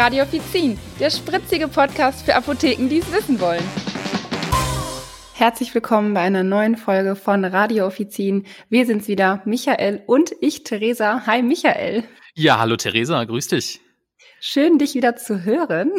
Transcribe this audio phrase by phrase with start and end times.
[0.00, 3.62] Radio Offizin, der spritzige Podcast für Apotheken, die es wissen wollen.
[5.34, 8.46] Herzlich willkommen bei einer neuen Folge von Radio Offizin.
[8.70, 11.26] Wir sind's wieder, Michael und ich, Theresa.
[11.26, 12.04] Hi, Michael.
[12.34, 13.82] Ja, hallo Theresa, grüß dich.
[14.40, 15.92] Schön, dich wieder zu hören.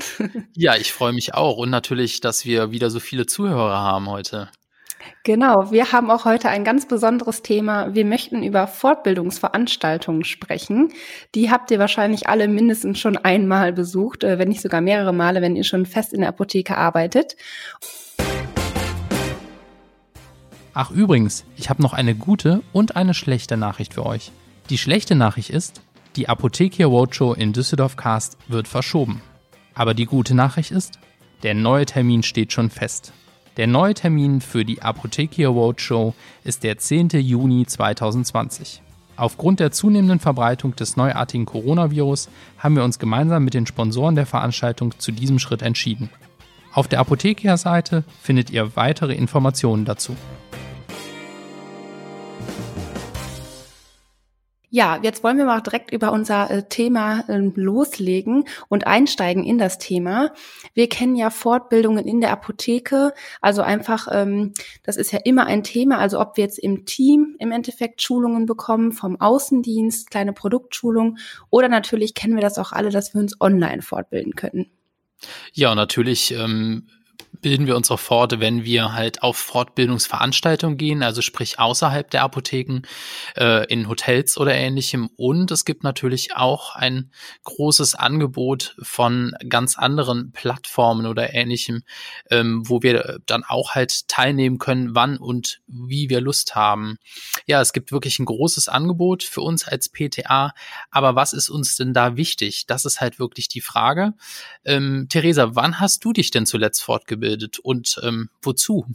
[0.56, 4.50] Ja, ich freue mich auch und natürlich, dass wir wieder so viele Zuhörer haben heute.
[5.24, 7.94] Genau, wir haben auch heute ein ganz besonderes Thema.
[7.94, 10.92] Wir möchten über Fortbildungsveranstaltungen sprechen.
[11.36, 15.42] Die habt ihr wahrscheinlich alle mindestens schon einmal besucht, äh, wenn nicht sogar mehrere Male,
[15.42, 17.36] wenn ihr schon fest in der Apotheke arbeitet.
[20.74, 24.32] Ach übrigens, ich habe noch eine gute und eine schlechte Nachricht für euch.
[24.70, 25.82] Die schlechte Nachricht ist,
[26.16, 29.22] die Apothekia Roadshow in Düsseldorf Cast wird verschoben.
[29.74, 31.00] Aber die gute Nachricht ist,
[31.44, 33.14] der neue Termin steht schon fest.
[33.58, 36.14] Der neue Termin für die Apothekia Roadshow
[36.46, 37.10] ist der 10.
[37.10, 38.82] Juni 2020.
[39.18, 44.26] Aufgrund der zunehmenden Verbreitung des neuartigen Coronavirus haben wir uns gemeinsam mit den Sponsoren der
[44.26, 46.10] Veranstaltung zu diesem Schritt entschieden.
[46.74, 50.16] Auf der Apothekia-Seite findet ihr weitere Informationen dazu.
[54.74, 59.58] Ja, jetzt wollen wir mal direkt über unser äh, Thema äh, loslegen und einsteigen in
[59.58, 60.32] das Thema.
[60.74, 65.64] Wir kennen ja Fortbildungen in der Apotheke, also einfach, ähm, das ist ja immer ein
[65.64, 71.18] Thema, also ob wir jetzt im Team im Endeffekt Schulungen bekommen, vom Außendienst, kleine Produktschulung
[71.50, 74.72] oder natürlich kennen wir das auch alle, dass wir uns online fortbilden können.
[75.52, 76.88] Ja, natürlich ähm,
[77.42, 82.24] bilden wir uns auch fort, wenn wir halt auf Fortbildungsveranstaltungen gehen, also sprich außerhalb der
[82.24, 82.82] Apotheken,
[83.36, 85.10] äh, in Hotels oder ähnlichem.
[85.18, 87.12] Und es gibt natürlich auch ein
[87.44, 91.84] großes Angebot von ganz anderen Plattformen oder ähnlichem,
[92.30, 96.98] ähm, wo wir dann auch halt teilnehmen können, wann und wie wir Lust haben.
[97.48, 100.54] Ja, es gibt wirklich ein großes Angebot für uns als PTA.
[100.90, 102.66] Aber was ist uns denn da wichtig?
[102.68, 104.14] Das ist halt wirklich die Frage.
[104.64, 107.31] Ähm, Theresa, wann hast du dich denn zuletzt fortgebildet?
[107.32, 108.86] Ausgebildet und ähm, wozu?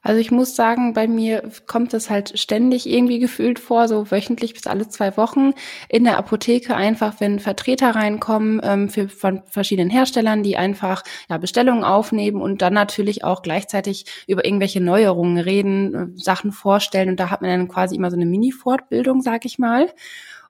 [0.00, 4.54] Also ich muss sagen, bei mir kommt es halt ständig irgendwie gefühlt vor, so wöchentlich
[4.54, 5.52] bis alle zwei Wochen
[5.88, 11.36] in der Apotheke einfach, wenn Vertreter reinkommen ähm, für, von verschiedenen Herstellern, die einfach ja,
[11.36, 17.18] Bestellungen aufnehmen und dann natürlich auch gleichzeitig über irgendwelche Neuerungen reden, äh, Sachen vorstellen und
[17.18, 19.92] da hat man dann quasi immer so eine Mini-Fortbildung, sag ich mal.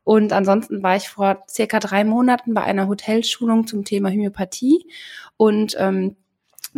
[0.04, 4.86] Und ansonsten war ich vor circa drei Monaten bei einer Hotelschulung zum Thema Homöopathie
[5.36, 6.16] und ähm,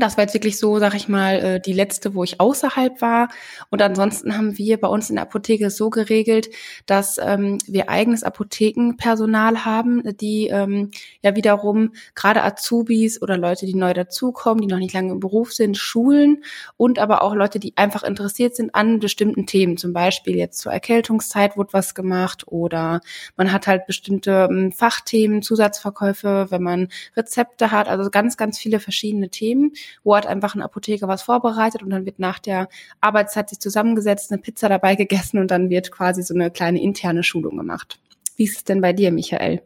[0.00, 3.28] das war jetzt wirklich so, sag ich mal, äh, die letzte, wo ich außerhalb war.
[3.70, 6.48] Und ansonsten haben wir bei uns in der Apotheke so geregelt,
[6.86, 10.90] dass ähm, wir eigenes Apothekenpersonal haben, die ähm,
[11.22, 15.52] ja wiederum gerade Azubis oder Leute, die neu dazukommen, die noch nicht lange im Beruf
[15.52, 16.44] sind, schulen
[16.76, 19.76] und aber auch Leute, die einfach interessiert sind an bestimmten Themen.
[19.76, 23.00] Zum Beispiel jetzt zur Erkältungszeit wurde was gemacht oder
[23.36, 28.80] man hat halt bestimmte ähm, Fachthemen, Zusatzverkäufe, wenn man Rezepte hat, also ganz, ganz viele
[28.80, 29.72] verschiedene Themen
[30.04, 32.68] wo hat einfach ein Apotheker was vorbereitet und dann wird nach der
[33.00, 37.22] Arbeitszeit sich zusammengesetzt, eine Pizza dabei gegessen und dann wird quasi so eine kleine interne
[37.22, 38.00] Schulung gemacht.
[38.36, 39.62] Wie ist es denn bei dir, Michael?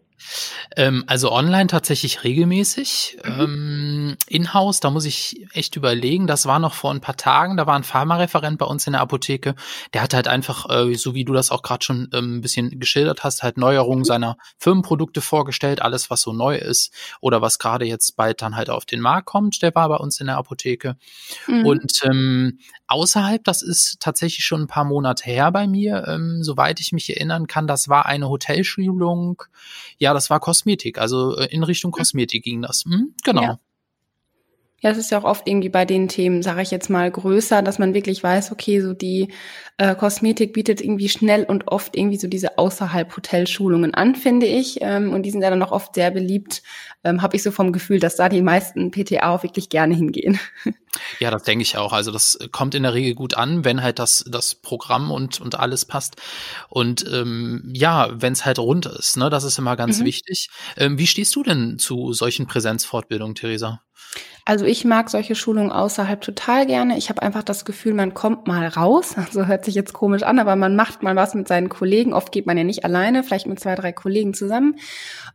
[0.76, 3.18] Ähm, also online tatsächlich regelmäßig.
[3.24, 3.40] Mhm.
[3.40, 6.26] Ähm, In-house, da muss ich echt überlegen.
[6.26, 7.56] Das war noch vor ein paar Tagen.
[7.56, 9.54] Da war ein Pharmareferent bei uns in der Apotheke.
[9.92, 12.80] Der hat halt einfach, äh, so wie du das auch gerade schon ähm, ein bisschen
[12.80, 14.04] geschildert hast, halt Neuerungen mhm.
[14.04, 15.82] seiner Firmenprodukte vorgestellt.
[15.82, 19.26] Alles, was so neu ist oder was gerade jetzt bald dann halt auf den Markt
[19.26, 19.62] kommt.
[19.62, 20.96] Der war bei uns in der Apotheke.
[21.46, 21.66] Mhm.
[21.66, 26.80] Und ähm, außerhalb, das ist tatsächlich schon ein paar Monate her bei mir, ähm, soweit
[26.80, 27.66] ich mich erinnern kann.
[27.66, 29.42] Das war eine Hotelschulung.
[29.98, 30.98] Ja, das war Kosmetik.
[30.98, 31.98] Also äh, in Richtung mhm.
[31.98, 32.84] Kosmetik ging das.
[32.86, 33.42] Hm, genau.
[33.42, 33.60] Ja.
[34.84, 37.62] Ja, es ist ja auch oft irgendwie bei den Themen, sage ich jetzt mal, größer,
[37.62, 39.32] dass man wirklich weiß, okay, so die
[39.78, 44.82] äh, Kosmetik bietet irgendwie schnell und oft irgendwie so diese außerhalb Hotelschulungen an, finde ich.
[44.82, 46.62] Ähm, und die sind ja dann auch oft sehr beliebt,
[47.02, 50.38] ähm, habe ich so vom Gefühl, dass da die meisten PTA auch wirklich gerne hingehen.
[51.18, 51.92] Ja, das denke ich auch.
[51.92, 55.58] Also das kommt in der Regel gut an, wenn halt das, das Programm und, und
[55.58, 56.14] alles passt.
[56.68, 60.04] Und ähm, ja, wenn es halt rund ist, ne, das ist immer ganz mhm.
[60.04, 60.50] wichtig.
[60.76, 63.82] Ähm, wie stehst du denn zu solchen Präsenzfortbildungen, Theresa?
[64.46, 66.98] Also ich mag solche Schulungen außerhalb total gerne.
[66.98, 69.16] Ich habe einfach das Gefühl, man kommt mal raus.
[69.24, 72.12] Also hört sich jetzt komisch an, aber man macht mal was mit seinen Kollegen.
[72.12, 74.76] Oft geht man ja nicht alleine, vielleicht mit zwei, drei Kollegen zusammen,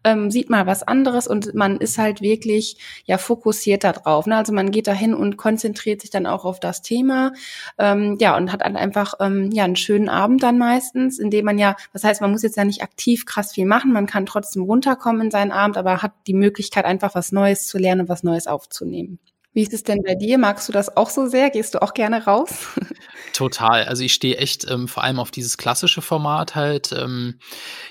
[0.04, 4.28] ähm, sieht mal was anderes und man ist halt wirklich ja fokussiert darauf.
[4.28, 4.38] Ne?
[4.38, 7.34] Also man geht dahin und konzentriert sich dann auch auf das Thema.
[7.80, 11.58] Ähm, ja, und hat dann einfach ähm, ja einen schönen Abend dann meistens, indem man
[11.58, 14.62] ja, das heißt, man muss jetzt ja nicht aktiv krass viel machen, man kann trotzdem
[14.62, 18.24] runterkommen in seinen Abend, aber hat die Möglichkeit, einfach was Neues zu lernen und was
[18.24, 19.20] Neues aufzunehmen nehmen.
[19.52, 20.38] Wie ist es denn bei dir?
[20.38, 21.50] Magst du das auch so sehr?
[21.50, 22.68] Gehst du auch gerne raus?
[23.34, 23.84] Total.
[23.86, 26.92] Also ich stehe echt ähm, vor allem auf dieses klassische Format halt.
[26.92, 27.40] Ähm,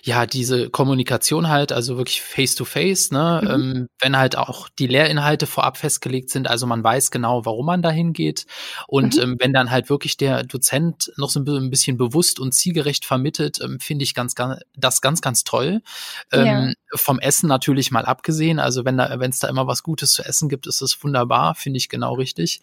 [0.05, 3.51] ja, diese Kommunikation halt, also wirklich face to face, ne, mhm.
[3.51, 7.83] ähm, wenn halt auch die Lehrinhalte vorab festgelegt sind, also man weiß genau, warum man
[7.83, 8.47] dahin geht.
[8.87, 9.23] Und mhm.
[9.23, 13.59] ähm, wenn dann halt wirklich der Dozent noch so ein bisschen bewusst und zielgerecht vermittelt,
[13.63, 15.83] ähm, finde ich ganz, ganz, das ganz, ganz toll.
[16.31, 16.73] Ähm, ja.
[16.95, 18.59] Vom Essen natürlich mal abgesehen.
[18.59, 21.55] Also wenn da, wenn es da immer was Gutes zu essen gibt, ist das wunderbar,
[21.55, 22.61] finde ich genau richtig.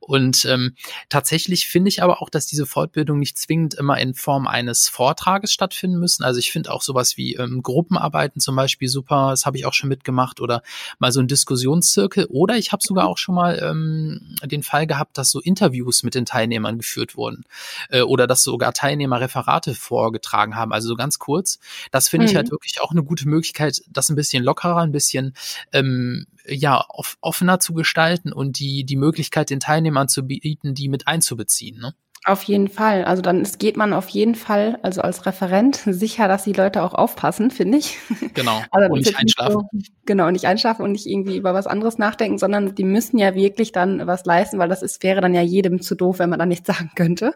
[0.00, 0.74] Und ähm,
[1.08, 5.52] tatsächlich finde ich aber auch, dass diese Fortbildung nicht zwingend immer in Form eines Vortrages
[5.52, 6.24] stattfinden müssen.
[6.24, 9.74] Also ich finde auch sowas wie ähm, Gruppenarbeiten zum Beispiel super, das habe ich auch
[9.74, 10.62] schon mitgemacht oder
[10.98, 15.18] mal so ein Diskussionszirkel oder ich habe sogar auch schon mal ähm, den Fall gehabt,
[15.18, 17.44] dass so Interviews mit den Teilnehmern geführt wurden
[17.90, 21.58] äh, oder dass sogar Teilnehmer Referate vorgetragen haben, also so ganz kurz.
[21.90, 22.30] Das finde mhm.
[22.30, 25.34] ich halt wirklich auch eine gute Möglichkeit, das ein bisschen lockerer, ein bisschen
[25.72, 26.84] ähm, ja
[27.20, 31.78] offener zu gestalten und die die Möglichkeit den Teilnehmern zu bieten, die mit einzubeziehen.
[31.78, 31.94] Ne?
[32.26, 33.04] Auf jeden Fall.
[33.04, 36.82] Also dann ist, geht man auf jeden Fall, also als Referent, sicher, dass die Leute
[36.82, 37.98] auch aufpassen, finde ich.
[38.34, 38.62] Genau.
[38.72, 39.68] Also und nicht einschlafen.
[39.70, 43.16] Nicht so, genau, nicht einschlafen und nicht irgendwie über was anderes nachdenken, sondern die müssen
[43.16, 46.28] ja wirklich dann was leisten, weil das ist, wäre dann ja jedem zu doof, wenn
[46.28, 47.32] man dann nichts sagen könnte.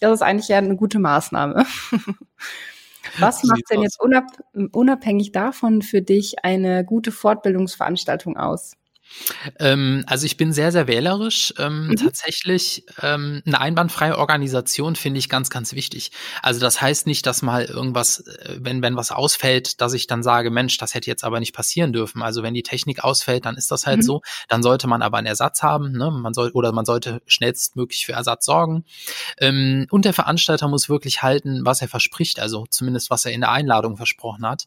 [0.00, 1.66] Das ist eigentlich ja eine gute Maßnahme.
[3.18, 4.24] Was macht denn jetzt unab
[4.72, 8.76] unabhängig davon für dich eine gute Fortbildungsveranstaltung aus?
[9.58, 11.54] Ähm, also ich bin sehr, sehr wählerisch.
[11.58, 11.96] Ähm, mhm.
[11.96, 16.10] Tatsächlich ähm, eine einwandfreie Organisation finde ich ganz, ganz wichtig.
[16.42, 20.22] Also das heißt nicht, dass mal irgendwas, äh, wenn, wenn was ausfällt, dass ich dann
[20.22, 22.22] sage, Mensch, das hätte jetzt aber nicht passieren dürfen.
[22.22, 24.02] Also wenn die Technik ausfällt, dann ist das halt mhm.
[24.02, 24.22] so.
[24.48, 25.92] Dann sollte man aber einen Ersatz haben.
[25.92, 26.10] Ne?
[26.10, 28.84] Man soll, oder man sollte schnellstmöglich für Ersatz sorgen.
[29.38, 33.40] Ähm, und der Veranstalter muss wirklich halten, was er verspricht, also zumindest was er in
[33.40, 34.66] der Einladung versprochen hat.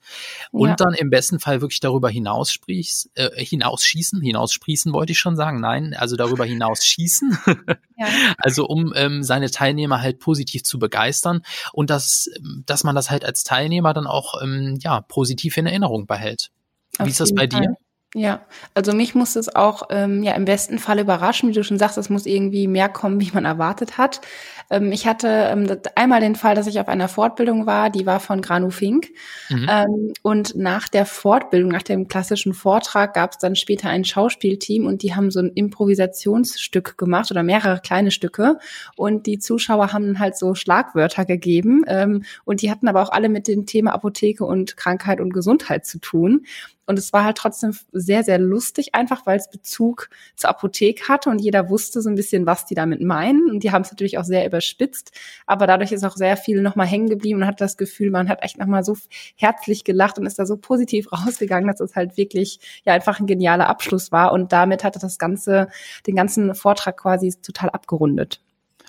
[0.51, 0.75] Und ja.
[0.75, 5.35] dann im besten Fall wirklich darüber hinaus sprich, äh, hinausschießen, hinaus sprießen, wollte ich schon
[5.35, 5.59] sagen.
[5.59, 7.37] Nein, also darüber hinaus schießen.
[7.97, 8.07] ja.
[8.37, 11.41] Also um ähm, seine Teilnehmer halt positiv zu begeistern
[11.71, 12.29] und dass,
[12.65, 16.51] dass man das halt als Teilnehmer dann auch ähm, ja, positiv in Erinnerung behält.
[16.97, 17.61] Wie Auf ist das bei Fall.
[17.61, 17.77] dir?
[18.15, 18.45] Ja,
[18.75, 21.97] also mich muss es auch ähm, ja im besten Fall überraschen, wie du schon sagst,
[21.97, 24.21] es muss irgendwie mehr kommen, wie man erwartet hat.
[24.69, 28.19] Ähm, ich hatte ähm, einmal den Fall, dass ich auf einer Fortbildung war, die war
[28.19, 29.09] von Granu Fink.
[29.49, 29.67] Mhm.
[29.67, 34.85] Ähm, und nach der Fortbildung, nach dem klassischen Vortrag, gab es dann später ein Schauspielteam
[34.85, 38.59] und die haben so ein Improvisationsstück gemacht oder mehrere kleine Stücke.
[38.95, 41.83] Und die Zuschauer haben halt so Schlagwörter gegeben.
[41.87, 45.87] Ähm, und die hatten aber auch alle mit dem Thema Apotheke und Krankheit und Gesundheit
[45.87, 46.45] zu tun.
[46.85, 51.29] Und es war halt trotzdem sehr, sehr lustig, einfach weil es Bezug zur Apotheke hatte
[51.29, 53.49] und jeder wusste so ein bisschen, was die damit meinen.
[53.49, 55.11] Und die haben es natürlich auch sehr überspitzt,
[55.45, 58.43] aber dadurch ist auch sehr viel nochmal hängen geblieben und hat das Gefühl, man hat
[58.43, 58.97] echt nochmal so
[59.35, 63.27] herzlich gelacht und ist da so positiv rausgegangen, dass es halt wirklich ja einfach ein
[63.27, 64.33] genialer Abschluss war.
[64.33, 65.69] Und damit hat das Ganze,
[66.05, 68.41] den ganzen Vortrag quasi total abgerundet.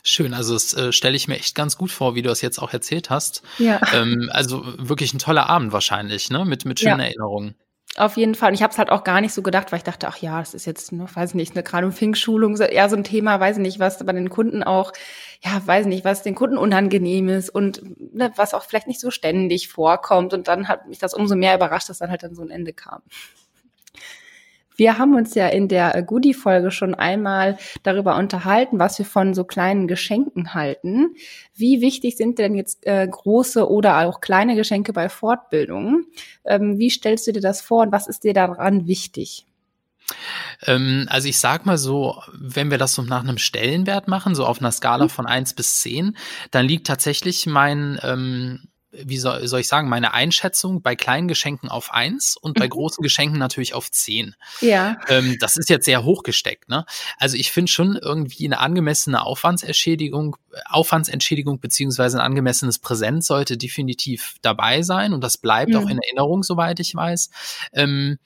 [0.06, 2.58] Schön, also das äh, stelle ich mir echt ganz gut vor, wie du das jetzt
[2.58, 3.42] auch erzählt hast.
[3.58, 3.80] Ja.
[3.94, 6.44] Ähm, also wirklich ein toller Abend wahrscheinlich, ne?
[6.44, 7.06] Mit, mit schönen ja.
[7.06, 7.54] Erinnerungen.
[7.96, 8.48] Auf jeden Fall.
[8.48, 10.40] Und ich habe es halt auch gar nicht so gedacht, weil ich dachte, ach ja,
[10.40, 13.78] das ist jetzt, ne, weiß nicht, eine gerade Fink-Schulung, eher so ein Thema, weiß nicht,
[13.78, 14.92] was bei den Kunden auch,
[15.44, 17.82] ja, weiß nicht, was den Kunden unangenehm ist und
[18.12, 20.34] ne, was auch vielleicht nicht so ständig vorkommt.
[20.34, 22.72] Und dann hat mich das umso mehr überrascht, dass dann halt dann so ein Ende
[22.72, 23.02] kam.
[24.76, 29.44] Wir haben uns ja in der Goodie-Folge schon einmal darüber unterhalten, was wir von so
[29.44, 31.14] kleinen Geschenken halten.
[31.54, 36.06] Wie wichtig sind denn jetzt äh, große oder auch kleine Geschenke bei Fortbildungen?
[36.44, 39.46] Ähm, wie stellst du dir das vor und was ist dir daran wichtig?
[40.66, 44.44] Ähm, also ich sag mal so, wenn wir das so nach einem Stellenwert machen, so
[44.44, 45.10] auf einer Skala mhm.
[45.10, 46.16] von eins bis zehn,
[46.50, 48.68] dann liegt tatsächlich mein ähm,
[49.02, 52.70] wie soll, soll ich sagen, meine Einschätzung bei kleinen Geschenken auf eins und bei mhm.
[52.70, 54.34] großen Geschenken natürlich auf zehn.
[54.60, 54.98] Ja.
[55.08, 56.84] Ähm, das ist jetzt sehr hochgesteckt, ne?
[57.18, 60.36] Also ich finde schon irgendwie eine angemessene Aufwandsentschädigung,
[60.66, 65.76] Aufwandsentschädigung beziehungsweise ein angemessenes Präsent sollte definitiv dabei sein und das bleibt mhm.
[65.76, 67.30] auch in Erinnerung, soweit ich weiß.
[67.72, 68.18] Ähm,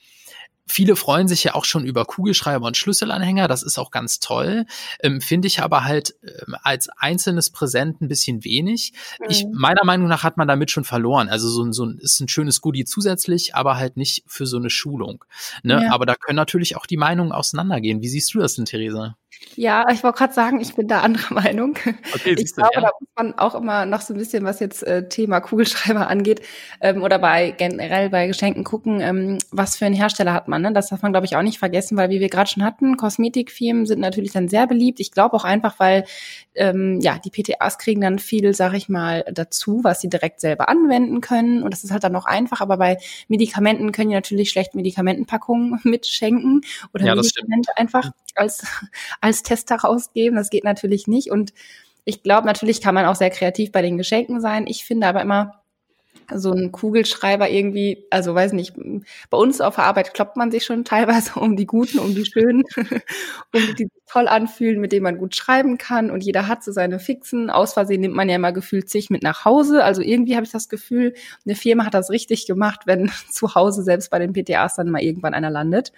[0.69, 4.67] Viele freuen sich ja auch schon über Kugelschreiber und Schlüsselanhänger, das ist auch ganz toll.
[5.01, 8.93] Ähm, Finde ich aber halt ähm, als einzelnes Präsent ein bisschen wenig.
[9.19, 9.27] Mhm.
[9.29, 11.29] Ich, meiner Meinung nach hat man damit schon verloren.
[11.29, 14.71] Also so, so ein, ist ein schönes Goodie zusätzlich, aber halt nicht für so eine
[14.71, 15.25] Schulung.
[15.63, 15.83] Ne?
[15.85, 15.93] Ja.
[15.93, 18.03] Aber da können natürlich auch die Meinungen auseinandergehen.
[18.03, 19.17] Wie siehst du das denn, Theresa?
[19.59, 21.75] Ja, ich wollte gerade sagen, ich bin da anderer Meinung.
[22.15, 22.81] Okay, ich glaube, ja.
[22.81, 26.43] da muss man auch immer noch so ein bisschen, was jetzt äh, Thema Kugelschreiber angeht,
[26.81, 30.63] ähm, oder bei generell bei Geschenken gucken, ähm, was für einen Hersteller hat man.
[30.63, 30.73] Ne?
[30.73, 33.85] Das darf man, glaube ich, auch nicht vergessen, weil wie wir gerade schon hatten, Kosmetikfirmen
[33.85, 35.01] sind natürlich dann sehr beliebt.
[35.01, 36.05] Ich glaube auch einfach, weil
[36.55, 40.69] ähm, ja die PTAs kriegen dann viel, sag ich mal, dazu, was sie direkt selber
[40.69, 41.65] anwenden können.
[41.65, 42.61] Und das ist halt dann noch einfach.
[42.61, 46.61] Aber bei Medikamenten können die natürlich schlecht Medikamentenpackungen mitschenken
[46.95, 48.65] oder ja, Medikamente einfach als
[49.29, 50.37] als Tester rausgeben.
[50.37, 51.31] Das geht natürlich nicht.
[51.31, 51.53] Und
[52.05, 54.67] ich glaube, natürlich kann man auch sehr kreativ bei den Geschenken sein.
[54.67, 55.63] Ich finde aber immer,
[56.35, 58.75] so ein Kugelschreiber irgendwie, also weiß nicht,
[59.31, 62.27] bei uns auf der Arbeit kloppt man sich schon teilweise um die Guten, um die
[62.27, 62.65] Schönen,
[63.55, 66.99] um die toll anfühlen, mit denen man gut schreiben kann und jeder hat so seine
[66.99, 67.51] Fixen.
[67.51, 69.85] Aus Versehen nimmt man ja immer gefühlt sich mit nach Hause.
[69.85, 73.83] Also irgendwie habe ich das Gefühl, eine Firma hat das richtig gemacht, wenn zu Hause
[73.83, 75.93] selbst bei den PTAs dann mal irgendwann einer landet.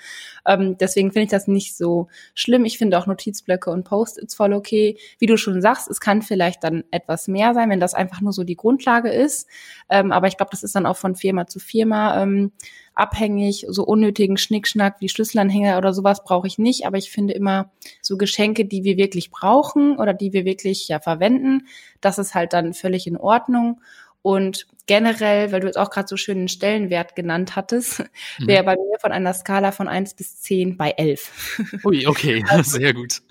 [0.46, 2.64] Ähm, deswegen finde ich das nicht so schlimm.
[2.64, 4.98] Ich finde auch Notizblöcke und Post-its voll okay.
[5.18, 8.32] Wie du schon sagst, es kann vielleicht dann etwas mehr sein, wenn das einfach nur
[8.32, 9.48] so die Grundlage ist.
[9.88, 12.52] Ähm, aber ich glaube, das ist dann auch von Firma zu Firma ähm,
[12.94, 13.64] abhängig.
[13.68, 16.86] So unnötigen Schnickschnack wie Schlüsselanhänger oder sowas brauche ich nicht.
[16.86, 17.70] Aber ich finde immer
[18.02, 21.66] so Geschenke, die wir wirklich brauchen oder die wir wirklich ja verwenden,
[22.02, 23.80] das ist halt dann völlig in Ordnung.
[24.22, 28.00] Und generell, weil du jetzt auch gerade so schön den Stellenwert genannt hattest,
[28.38, 28.48] mhm.
[28.48, 31.60] wäre bei mir von einer Skala von eins bis zehn bei elf.
[31.84, 33.22] Ui, okay, also, sehr gut.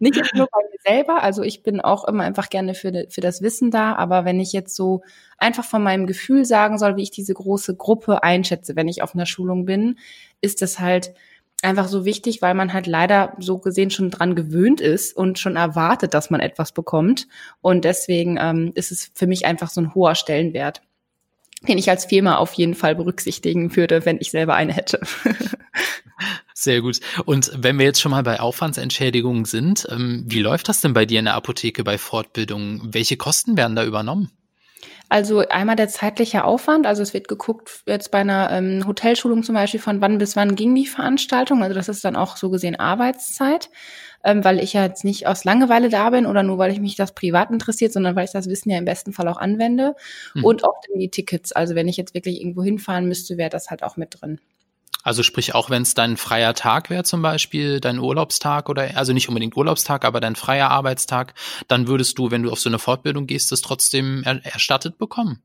[0.00, 3.20] Nicht jetzt nur bei mir selber, also ich bin auch immer einfach gerne für, für
[3.20, 5.02] das Wissen da, aber wenn ich jetzt so
[5.36, 9.14] einfach von meinem Gefühl sagen soll, wie ich diese große Gruppe einschätze, wenn ich auf
[9.14, 9.98] einer Schulung bin,
[10.40, 11.12] ist es halt
[11.62, 15.56] einfach so wichtig, weil man halt leider so gesehen schon dran gewöhnt ist und schon
[15.56, 17.26] erwartet, dass man etwas bekommt.
[17.60, 20.82] Und deswegen ähm, ist es für mich einfach so ein hoher Stellenwert,
[21.66, 25.00] den ich als Firma auf jeden Fall berücksichtigen würde, wenn ich selber eine hätte.
[26.54, 26.98] Sehr gut.
[27.24, 31.06] Und wenn wir jetzt schon mal bei Aufwandsentschädigungen sind, ähm, wie läuft das denn bei
[31.06, 32.92] dir in der Apotheke bei Fortbildungen?
[32.92, 34.32] Welche Kosten werden da übernommen?
[35.10, 39.54] Also einmal der zeitliche Aufwand, also es wird geguckt, jetzt bei einer ähm, Hotelschulung zum
[39.54, 41.62] Beispiel, von wann bis wann ging die Veranstaltung.
[41.62, 43.70] Also das ist dann auch so gesehen Arbeitszeit,
[44.22, 46.94] ähm, weil ich ja jetzt nicht aus Langeweile da bin oder nur weil ich mich
[46.94, 49.94] das privat interessiert, sondern weil ich das Wissen ja im besten Fall auch anwende.
[50.34, 50.44] Mhm.
[50.44, 51.52] Und auch die Tickets.
[51.52, 54.40] Also wenn ich jetzt wirklich irgendwo hinfahren müsste, wäre das halt auch mit drin.
[55.02, 59.12] Also sprich, auch wenn es dein freier Tag wäre zum Beispiel, dein Urlaubstag oder, also
[59.12, 61.34] nicht unbedingt Urlaubstag, aber dein freier Arbeitstag,
[61.68, 65.42] dann würdest du, wenn du auf so eine Fortbildung gehst, das trotzdem er erstattet bekommen.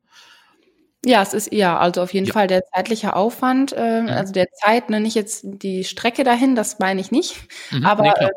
[1.06, 2.34] Ja, es ist ja, also auf jeden ja.
[2.34, 4.16] Fall der zeitliche Aufwand, äh, ja.
[4.16, 7.36] also der Zeit, ne, nicht jetzt die Strecke dahin, das meine ich nicht,
[7.72, 8.28] mhm, aber nee,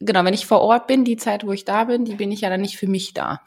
[0.00, 2.40] genau, wenn ich vor Ort bin, die Zeit, wo ich da bin, die bin ich
[2.42, 3.40] ja dann nicht für mich da.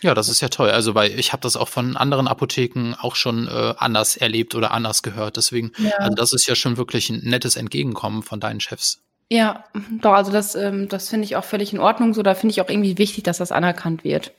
[0.00, 0.70] Ja, das ist ja toll.
[0.70, 4.70] Also, weil ich habe das auch von anderen Apotheken auch schon äh, anders erlebt oder
[4.70, 5.36] anders gehört.
[5.36, 5.92] Deswegen, ja.
[5.98, 9.02] also das ist ja schon wirklich ein nettes Entgegenkommen von deinen Chefs.
[9.28, 9.64] Ja,
[10.02, 12.22] doch, also das, ähm, das finde ich auch völlig in Ordnung so.
[12.22, 14.32] Da finde ich auch irgendwie wichtig, dass das anerkannt wird.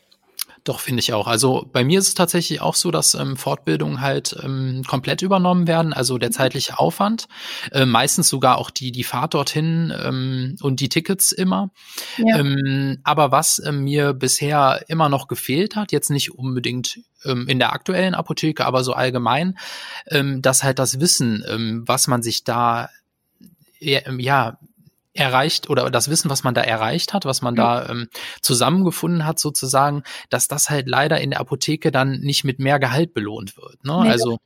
[0.68, 1.28] Doch, finde ich auch.
[1.28, 5.66] Also bei mir ist es tatsächlich auch so, dass ähm, Fortbildungen halt ähm, komplett übernommen
[5.66, 7.30] werden, also der zeitliche Aufwand,
[7.72, 11.72] äh, meistens sogar auch die, die Fahrt dorthin ähm, und die Tickets immer.
[12.18, 12.40] Ja.
[12.40, 17.60] Ähm, aber was äh, mir bisher immer noch gefehlt hat, jetzt nicht unbedingt ähm, in
[17.60, 19.58] der aktuellen Apotheke, aber so allgemein,
[20.08, 22.90] ähm, dass halt das Wissen, ähm, was man sich da
[23.80, 24.58] ja,
[25.18, 27.58] erreicht oder das Wissen, was man da erreicht hat, was man mhm.
[27.58, 28.08] da ähm,
[28.42, 33.14] zusammengefunden hat, sozusagen, dass das halt leider in der Apotheke dann nicht mit mehr Gehalt
[33.14, 33.84] belohnt wird.
[33.84, 34.00] Ne?
[34.04, 34.38] Nee, also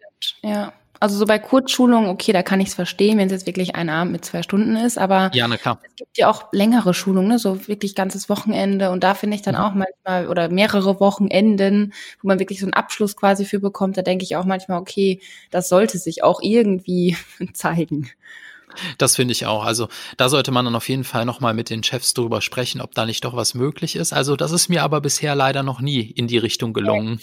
[0.42, 0.74] ja.
[1.02, 3.90] Also so bei Kurzschulungen, okay, da kann ich es verstehen, wenn es jetzt wirklich ein
[3.90, 5.80] Abend mit zwei Stunden ist, aber ja, na klar.
[5.82, 7.40] es gibt ja auch längere Schulungen, ne?
[7.40, 9.62] so wirklich ganzes Wochenende und da finde ich dann mhm.
[9.62, 14.04] auch manchmal oder mehrere Wochenenden, wo man wirklich so einen Abschluss quasi für bekommt, da
[14.04, 17.18] denke ich auch manchmal, okay, das sollte sich auch irgendwie
[17.54, 18.12] zeigen.
[18.98, 19.64] Das finde ich auch.
[19.64, 19.88] Also
[20.18, 23.06] da sollte man dann auf jeden Fall nochmal mit den Chefs drüber sprechen, ob da
[23.06, 24.14] nicht doch was möglich ist.
[24.14, 27.20] Also das ist mir aber bisher leider noch nie in die Richtung gelungen.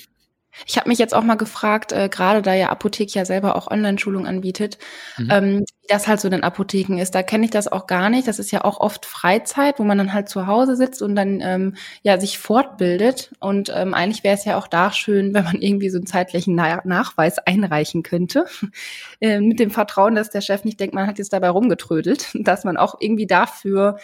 [0.66, 3.70] Ich habe mich jetzt auch mal gefragt, äh, gerade da ja Apothek ja selber auch
[3.70, 4.78] Online-Schulung anbietet,
[5.16, 5.28] mhm.
[5.30, 7.14] ähm, wie das halt so in den Apotheken ist.
[7.14, 8.26] Da kenne ich das auch gar nicht.
[8.26, 11.40] Das ist ja auch oft Freizeit, wo man dann halt zu Hause sitzt und dann
[11.42, 13.32] ähm, ja sich fortbildet.
[13.40, 16.54] Und ähm, eigentlich wäre es ja auch da schön, wenn man irgendwie so einen zeitlichen
[16.54, 18.46] Na Nachweis einreichen könnte,
[19.20, 22.64] äh, mit dem Vertrauen, dass der Chef nicht denkt, man hat jetzt dabei rumgetrödelt, dass
[22.64, 23.98] man auch irgendwie dafür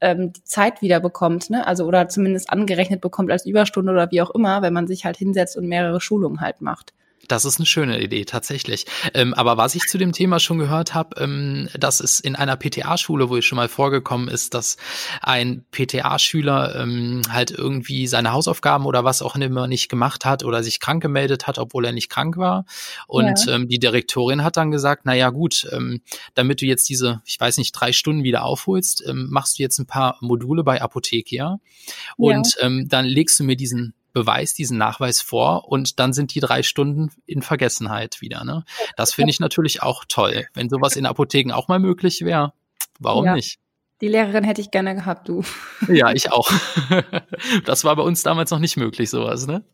[0.00, 1.66] ähm, die Zeit wieder bekommt, ne?
[1.66, 5.16] Also oder zumindest angerechnet bekommt als Überstunde oder wie auch immer, wenn man sich halt
[5.16, 6.92] hinsetzt und mehrere Schulungen halt macht.
[7.28, 8.86] Das ist eine schöne Idee, tatsächlich.
[9.12, 12.56] Ähm, aber was ich zu dem Thema schon gehört habe, ähm, dass es in einer
[12.56, 14.76] PTA-Schule, wo ich schon mal vorgekommen ist, dass
[15.20, 20.62] ein PTA-Schüler ähm, halt irgendwie seine Hausaufgaben oder was auch immer nicht gemacht hat oder
[20.62, 22.64] sich krank gemeldet hat, obwohl er nicht krank war.
[23.06, 23.54] Und ja.
[23.54, 26.00] ähm, die Direktorin hat dann gesagt, na ja, gut, ähm,
[26.34, 29.78] damit du jetzt diese, ich weiß nicht, drei Stunden wieder aufholst, ähm, machst du jetzt
[29.78, 31.58] ein paar Module bei Apothekia
[32.16, 32.66] und ja.
[32.66, 36.62] ähm, dann legst du mir diesen Beweis, diesen Nachweis vor und dann sind die drei
[36.62, 38.44] Stunden in Vergessenheit wieder.
[38.44, 38.64] Ne?
[38.96, 40.46] Das finde ich natürlich auch toll.
[40.54, 42.54] Wenn sowas in Apotheken auch mal möglich wäre,
[42.98, 43.34] warum ja.
[43.34, 43.58] nicht?
[44.00, 45.42] Die Lehrerin hätte ich gerne gehabt, du.
[45.88, 46.50] Ja, ich auch.
[47.64, 49.64] Das war bei uns damals noch nicht möglich, sowas, ne?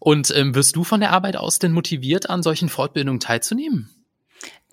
[0.00, 4.01] Und ähm, wirst du von der Arbeit aus denn motiviert, an solchen Fortbildungen teilzunehmen?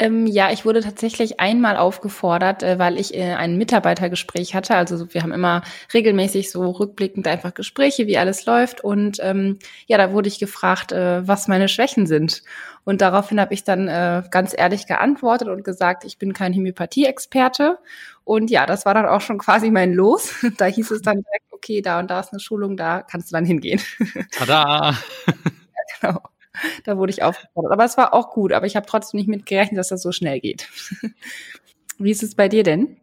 [0.02, 4.76] Ähm, ja, ich wurde tatsächlich einmal aufgefordert, äh, weil ich äh, ein Mitarbeitergespräch hatte.
[4.76, 5.62] Also wir haben immer
[5.94, 8.82] regelmäßig so rückblickend einfach Gespräche, wie alles läuft.
[8.82, 12.44] Und ähm, ja, da wurde ich gefragt, äh, was meine Schwächen sind.
[12.86, 17.78] Und daraufhin habe ich dann äh, ganz ehrlich geantwortet und gesagt, ich bin kein Homöopathie-Experte.
[18.24, 20.34] Und ja, das war dann auch schon quasi mein Los.
[20.58, 23.34] da hieß es dann direkt, okay, da und da ist eine Schulung, da kannst du
[23.36, 23.82] dann hingehen.
[24.32, 24.96] Tada!
[25.28, 25.34] ja,
[26.00, 26.22] genau.
[26.86, 27.72] da wurde ich aufgefordert.
[27.72, 30.40] Aber es war auch gut, aber ich habe trotzdem nicht mitgerechnet, dass das so schnell
[30.40, 30.68] geht.
[31.98, 32.98] Wie ist es bei dir denn?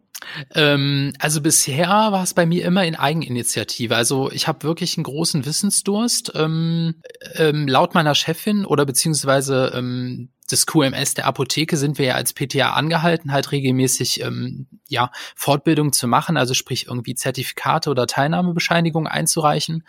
[0.54, 3.94] Ähm, also bisher war es bei mir immer in Eigeninitiative.
[3.94, 6.32] Also ich habe wirklich einen großen Wissensdurst.
[6.34, 6.96] Ähm,
[7.34, 12.32] ähm, laut meiner Chefin oder beziehungsweise ähm, des QMS der Apotheke sind wir ja als
[12.32, 19.10] PTA angehalten, halt regelmäßig ähm, ja Fortbildung zu machen, also sprich irgendwie Zertifikate oder Teilnahmebescheinigungen
[19.10, 19.84] einzureichen.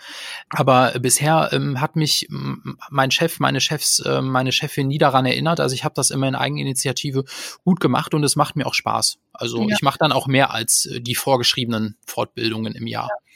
[0.50, 2.28] Aber bisher ähm, hat mich
[2.90, 5.60] mein Chef, meine Chefs, äh, meine Chefin nie daran erinnert.
[5.60, 7.24] Also ich habe das immer in Eigeninitiative
[7.64, 9.18] gut gemacht und es macht mir auch Spaß.
[9.34, 9.76] Also ja.
[9.76, 13.10] ich mache dann auch mehr als äh, die vorgeschriebenen Fortbildungen im Jahr.
[13.10, 13.27] Ja.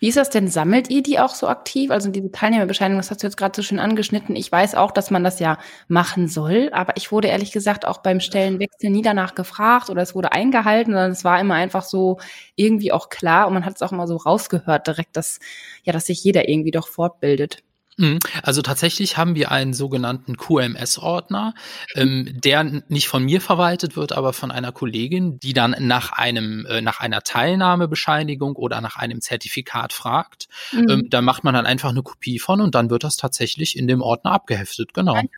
[0.00, 0.48] Wie ist das denn?
[0.48, 1.90] Sammelt ihr die auch so aktiv?
[1.90, 4.34] Also diese Teilnehmerbescheinigung, das hast du jetzt gerade so schön angeschnitten.
[4.36, 7.98] Ich weiß auch, dass man das ja machen soll, aber ich wurde ehrlich gesagt auch
[7.98, 12.18] beim Stellenwechsel nie danach gefragt oder es wurde eingehalten, sondern es war immer einfach so
[12.56, 15.38] irgendwie auch klar und man hat es auch immer so rausgehört direkt, dass
[15.84, 17.62] ja, dass sich jeder irgendwie doch fortbildet.
[17.98, 18.20] Mhm.
[18.42, 21.54] Also tatsächlich haben wir einen sogenannten QMS-Ordner,
[21.96, 26.64] ähm, der nicht von mir verwaltet wird, aber von einer Kollegin, die dann nach einem
[26.66, 30.48] äh, nach einer Teilnahmebescheinigung oder nach einem Zertifikat fragt.
[30.72, 30.88] Mhm.
[30.88, 33.88] Ähm, da macht man dann einfach eine Kopie von und dann wird das tatsächlich in
[33.88, 34.94] dem Ordner abgeheftet.
[34.94, 35.18] Genau.
[35.18, 35.28] Okay.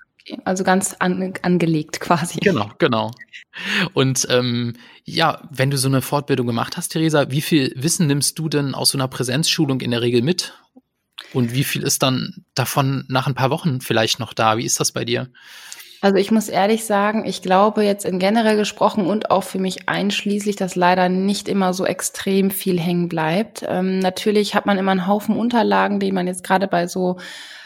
[0.45, 2.40] Also ganz an, angelegt quasi.
[2.40, 3.11] Genau, genau.
[3.95, 4.75] Und ähm,
[5.05, 8.75] ja, wenn du so eine Fortbildung gemacht hast, Theresa, wie viel Wissen nimmst du denn
[8.75, 10.52] aus so einer Präsenzschulung in der Regel mit
[11.32, 14.56] und wie viel ist dann davon nach ein paar Wochen vielleicht noch da?
[14.56, 15.28] Wie ist das bei dir?
[16.02, 19.86] Also ich muss ehrlich sagen, ich glaube jetzt in generell gesprochen und auch für mich
[19.86, 23.64] einschließlich, dass leider nicht immer so extrem viel hängen bleibt.
[23.68, 27.18] Ähm, natürlich hat man immer einen Haufen Unterlagen, die man jetzt gerade bei so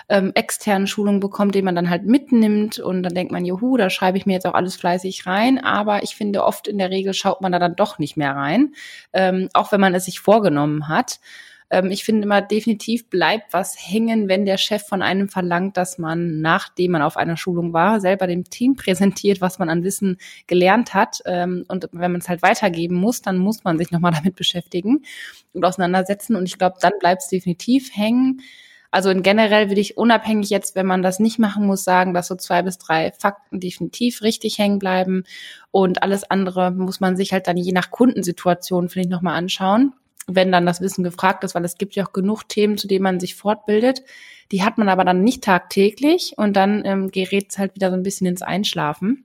[0.09, 3.89] ähm, externen Schulungen bekommt, den man dann halt mitnimmt und dann denkt man, juhu, da
[3.89, 5.63] schreibe ich mir jetzt auch alles fleißig rein.
[5.63, 8.75] Aber ich finde, oft in der Regel schaut man da dann doch nicht mehr rein,
[9.13, 11.21] ähm, auch wenn man es sich vorgenommen hat.
[11.75, 15.99] Ähm, ich finde immer definitiv bleibt was hängen, wenn der Chef von einem verlangt, dass
[15.99, 20.19] man, nachdem man auf einer Schulung war, selber dem Team präsentiert, was man an Wissen
[20.47, 21.21] gelernt hat.
[21.27, 25.05] Ähm, und wenn man es halt weitergeben muss, dann muss man sich nochmal damit beschäftigen
[25.53, 26.37] und auseinandersetzen.
[26.37, 28.43] Und ich glaube, dann bleibt es definitiv hängen.
[28.93, 32.29] Also in generell würde ich unabhängig jetzt, wenn man das nicht machen muss, sagen, dass
[32.29, 35.25] so zwei bis drei Fakten definitiv richtig hängen bleiben
[35.73, 39.93] und alles andere muss man sich halt dann je nach Kundensituation, finde ich, nochmal anschauen
[40.27, 43.03] wenn dann das Wissen gefragt ist, weil es gibt ja auch genug Themen, zu denen
[43.03, 44.03] man sich fortbildet.
[44.53, 47.97] Die hat man aber dann nicht tagtäglich und dann ähm, gerät es halt wieder so
[47.97, 49.25] ein bisschen ins Einschlafen.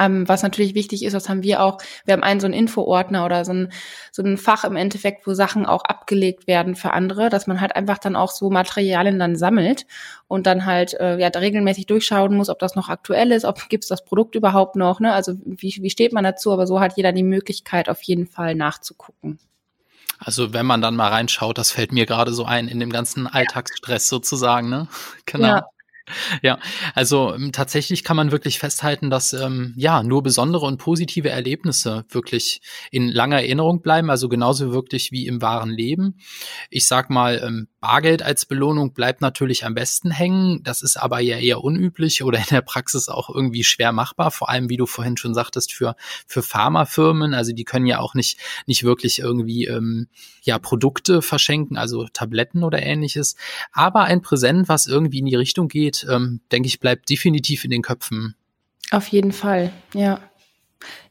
[0.00, 3.24] Ähm, was natürlich wichtig ist, das haben wir auch, wir haben einen so einen Infoordner
[3.24, 3.72] oder so ein,
[4.10, 7.76] so ein Fach im Endeffekt, wo Sachen auch abgelegt werden für andere, dass man halt
[7.76, 9.86] einfach dann auch so Materialien dann sammelt
[10.26, 13.86] und dann halt äh, ja regelmäßig durchschauen muss, ob das noch aktuell ist, ob gibt's
[13.86, 15.12] das Produkt überhaupt noch, ne?
[15.12, 18.56] Also wie, wie steht man dazu, aber so hat jeder die Möglichkeit, auf jeden Fall
[18.56, 19.38] nachzugucken.
[20.18, 23.26] Also wenn man dann mal reinschaut, das fällt mir gerade so ein in dem ganzen
[23.26, 24.88] Alltagsstress sozusagen, ne?
[25.26, 25.48] Genau.
[25.48, 25.66] Ja.
[26.40, 26.60] Ja,
[26.94, 32.04] also ähm, tatsächlich kann man wirklich festhalten, dass ähm, ja nur besondere und positive Erlebnisse
[32.10, 32.60] wirklich
[32.92, 36.18] in langer Erinnerung bleiben, also genauso wirklich wie im wahren Leben.
[36.70, 40.60] Ich sag mal, ähm, Bargeld als Belohnung bleibt natürlich am besten hängen.
[40.64, 44.32] Das ist aber ja eher unüblich oder in der Praxis auch irgendwie schwer machbar.
[44.32, 45.94] Vor allem, wie du vorhin schon sagtest, für,
[46.26, 47.32] für Pharmafirmen.
[47.32, 50.08] Also die können ja auch nicht, nicht wirklich irgendwie ähm,
[50.42, 53.36] ja, Produkte verschenken, also Tabletten oder ähnliches.
[53.70, 57.70] Aber ein Präsent, was irgendwie in die Richtung geht, ähm, denke ich, bleibt definitiv in
[57.70, 58.34] den Köpfen.
[58.90, 60.18] Auf jeden Fall, ja.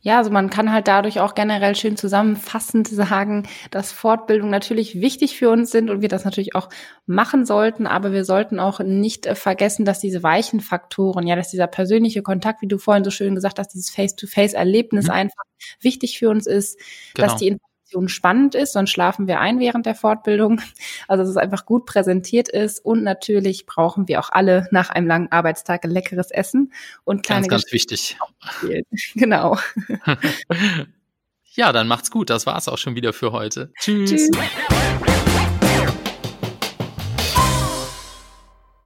[0.02, 5.38] Ja, also man kann halt dadurch auch generell schön zusammenfassend sagen, dass Fortbildung natürlich wichtig
[5.38, 6.70] für uns sind und wir das natürlich auch
[7.08, 11.50] machen sollten, aber wir sollten auch nicht äh, vergessen, dass diese weichen Faktoren, ja, dass
[11.50, 15.12] dieser persönliche Kontakt, wie du vorhin so schön gesagt hast, dieses Face-to-Face-Erlebnis mhm.
[15.12, 15.44] einfach
[15.82, 16.80] wichtig für uns ist,
[17.16, 17.28] genau.
[17.28, 20.62] dass die Information spannend ist, sonst schlafen wir ein während der Fortbildung.
[21.08, 25.08] Also dass es einfach gut präsentiert ist und natürlich brauchen wir auch alle nach einem
[25.08, 28.18] langen Arbeitstag ein leckeres Essen und kleine ganz, ganz wichtig.
[29.14, 29.58] Genau.
[31.54, 32.30] ja, dann macht's gut.
[32.30, 33.72] Das war's auch schon wieder für heute.
[33.80, 34.10] Tschüss.
[34.10, 34.32] Tschüss.